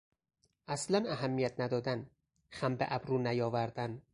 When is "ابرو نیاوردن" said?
2.89-4.01